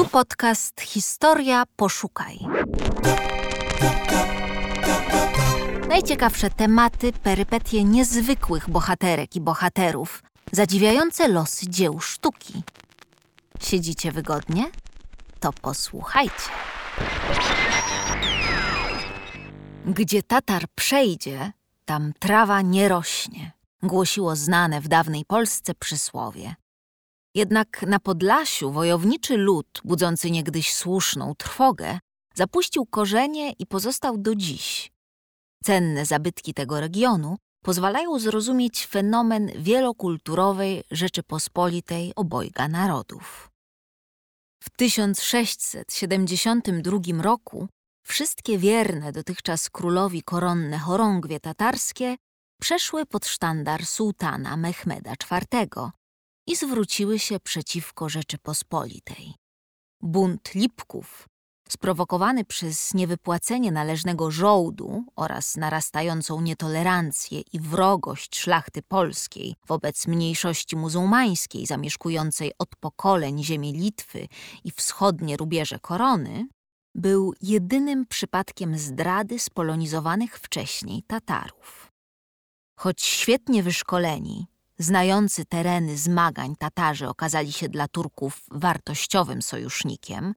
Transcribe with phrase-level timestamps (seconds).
[0.00, 2.38] Tu podcast Historia Poszukaj.
[5.88, 12.62] Najciekawsze tematy, perypetie niezwykłych bohaterek i bohaterów, zadziwiające losy dzieł sztuki.
[13.62, 14.70] Siedzicie wygodnie?
[15.40, 16.50] To posłuchajcie.
[19.86, 21.52] Gdzie Tatar przejdzie,
[21.84, 26.54] tam trawa nie rośnie, głosiło znane w dawnej Polsce przysłowie.
[27.34, 31.98] Jednak na Podlasiu wojowniczy lud, budzący niegdyś słuszną trwogę,
[32.34, 34.92] zapuścił korzenie i pozostał do dziś.
[35.64, 43.50] Cenne zabytki tego regionu pozwalają zrozumieć fenomen wielokulturowej Rzeczypospolitej obojga narodów.
[44.62, 47.68] W 1672 roku
[48.06, 52.16] wszystkie wierne dotychczas królowi koronne chorągwie tatarskie
[52.60, 55.66] przeszły pod sztandar sułtana Mehmeda IV
[56.50, 59.34] i zwróciły się przeciwko Rzeczypospolitej.
[60.02, 61.28] Bunt Lipków,
[61.68, 71.66] sprowokowany przez niewypłacenie należnego żołdu oraz narastającą nietolerancję i wrogość szlachty polskiej wobec mniejszości muzułmańskiej
[71.66, 74.28] zamieszkującej od pokoleń ziemię Litwy
[74.64, 76.48] i wschodnie rubieże korony,
[76.94, 81.92] był jedynym przypadkiem zdrady spolonizowanych wcześniej Tatarów.
[82.78, 84.46] Choć świetnie wyszkoleni,
[84.80, 90.34] znający tereny zmagań Tatarzy okazali się dla Turków wartościowym sojusznikiem,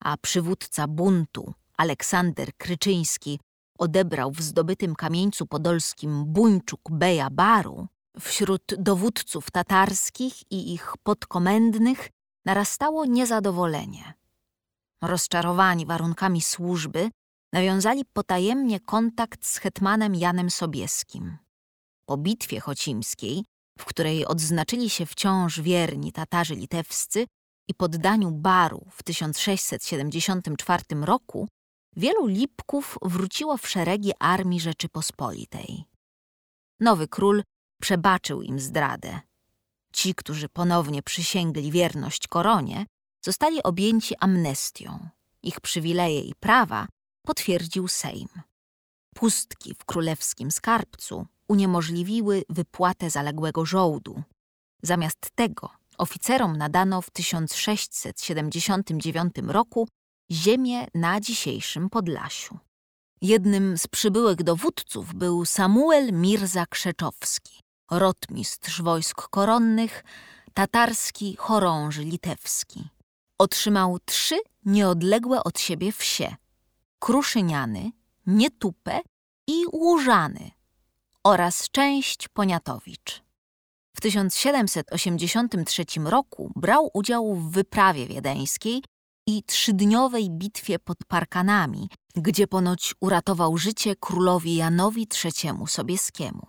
[0.00, 3.40] a przywódca buntu, Aleksander Kryczyński,
[3.78, 7.86] odebrał w zdobytym kamieńcu podolskim Buńczuk Beja Baru,
[8.20, 12.08] wśród dowódców tatarskich i ich podkomendnych
[12.44, 14.14] narastało niezadowolenie.
[15.02, 17.10] Rozczarowani warunkami służby,
[17.52, 21.38] nawiązali potajemnie kontakt z hetmanem Janem Sobieskim.
[22.06, 23.44] Po bitwie chocimskiej,
[23.78, 27.26] w której odznaczyli się wciąż wierni Tatarzy litewscy
[27.68, 31.48] i poddaniu Baru w 1674 roku,
[31.96, 35.84] wielu Lipków wróciło w szeregi Armii Rzeczypospolitej.
[36.80, 37.42] Nowy król
[37.80, 39.20] przebaczył im zdradę.
[39.92, 42.86] Ci, którzy ponownie przysięgli wierność koronie,
[43.24, 45.08] zostali objęci amnestią.
[45.42, 46.86] Ich przywileje i prawa
[47.22, 48.28] potwierdził Sejm.
[49.14, 54.22] Pustki w królewskim skarbcu uniemożliwiły wypłatę zaległego żołdu.
[54.82, 59.88] Zamiast tego oficerom nadano w 1679 roku
[60.30, 62.58] ziemię na dzisiejszym Podlasiu.
[63.22, 67.60] Jednym z przybyłych dowódców był Samuel Mirza Krzeczowski,
[67.90, 70.04] rotmistrz wojsk koronnych,
[70.54, 72.88] tatarski chorąży litewski.
[73.38, 76.36] Otrzymał trzy nieodległe od siebie wsie–
[77.04, 77.92] Kruszyniany,
[78.26, 79.00] Nietupę
[79.46, 80.50] i Łużany
[81.24, 83.22] oraz część Poniatowicz.
[83.96, 88.82] W 1783 roku brał udział w wyprawie wiedeńskiej
[89.26, 96.46] i trzydniowej bitwie pod Parkanami, gdzie ponoć uratował życie królowi Janowi III Sobieskiemu.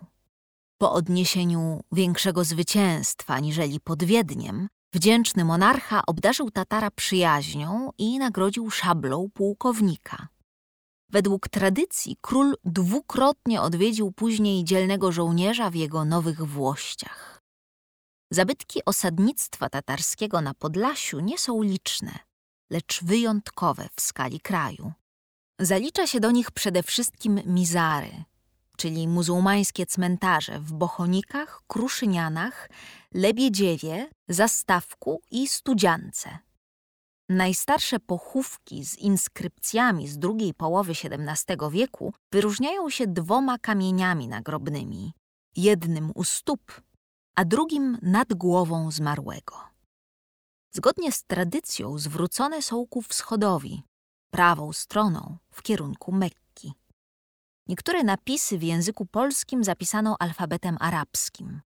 [0.77, 9.29] Po odniesieniu większego zwycięstwa aniżeli pod Wiedniem, wdzięczny monarcha obdarzył Tatara przyjaźnią i nagrodził szablą
[9.33, 10.27] pułkownika.
[11.09, 17.41] Według tradycji król dwukrotnie odwiedził później dzielnego żołnierza w jego nowych włościach.
[18.31, 22.19] Zabytki osadnictwa tatarskiego na Podlasiu nie są liczne,
[22.69, 24.93] lecz wyjątkowe w skali kraju.
[25.59, 28.23] Zalicza się do nich przede wszystkim mizary,
[28.77, 32.69] czyli muzułmańskie cmentarze w Bochonikach, Kruszynianach,
[33.13, 36.48] Lebiedziewie, Zastawku i Studziance.
[37.29, 45.13] Najstarsze pochówki z inskrypcjami z drugiej połowy XVII wieku wyróżniają się dwoma kamieniami nagrobnymi,
[45.55, 46.81] jednym u stóp,
[47.35, 49.55] a drugim nad głową zmarłego.
[50.71, 53.83] Zgodnie z tradycją zwrócone są ku wschodowi,
[54.31, 56.73] prawą stroną w kierunku Mekki.
[57.67, 61.61] Niektóre napisy w języku polskim zapisano alfabetem arabskim.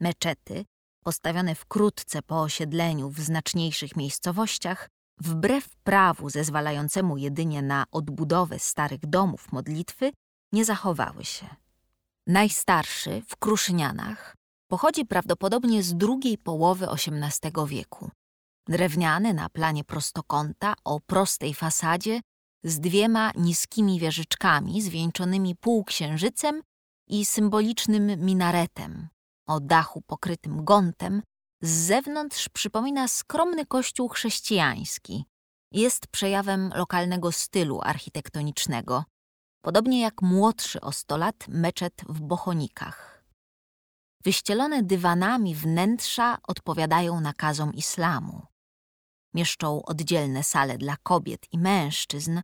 [0.00, 0.64] Meczety
[1.00, 4.88] postawione wkrótce po osiedleniu w znaczniejszych miejscowościach,
[5.20, 10.12] wbrew prawu zezwalającemu jedynie na odbudowę starych domów modlitwy,
[10.52, 11.46] nie zachowały się.
[12.26, 14.36] Najstarszy w Kruszynianach
[14.68, 18.10] pochodzi prawdopodobnie z drugiej połowy XVIII wieku.
[18.68, 22.20] Drewniany na planie prostokąta o prostej fasadzie
[22.64, 26.62] z dwiema niskimi wieżyczkami zwieńczonymi półksiężycem
[27.06, 29.08] i symbolicznym minaretem,
[29.50, 31.22] o dachu pokrytym gątem,
[31.62, 35.24] z zewnątrz przypomina skromny kościół chrześcijański.
[35.72, 39.04] Jest przejawem lokalnego stylu architektonicznego,
[39.64, 43.24] podobnie jak młodszy o sto lat meczet w Bochonikach.
[44.24, 48.46] Wyścielone dywanami wnętrza odpowiadają nakazom islamu.
[49.34, 52.40] Mieszczą oddzielne sale dla kobiet i mężczyzn,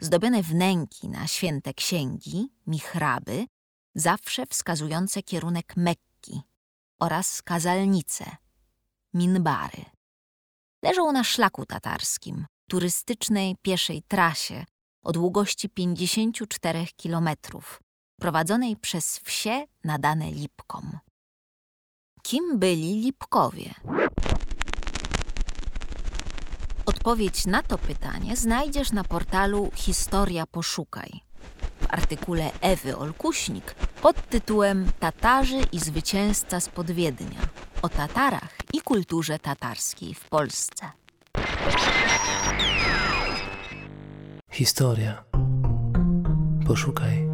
[0.00, 3.46] zdobione wnęki na święte księgi, michraby,
[3.94, 6.07] zawsze wskazujące kierunek Mekki
[7.00, 8.36] oraz kazalnice,
[9.14, 9.84] minbary.
[10.82, 14.64] Leżą na szlaku tatarskim, turystycznej pieszej trasie
[15.02, 17.82] o długości 54 kilometrów,
[18.20, 20.98] prowadzonej przez wsie nadane Lipkom.
[22.22, 23.74] Kim byli Lipkowie?
[26.86, 31.27] Odpowiedź na to pytanie znajdziesz na portalu Historia Poszukaj
[31.88, 37.40] artykule Ewy Olkuśnik pod tytułem Tatarzy i zwycięzca z Podwiednia
[37.82, 40.90] o Tatarach i kulturze tatarskiej w Polsce.
[44.50, 45.24] Historia.
[46.66, 47.27] Poszukaj.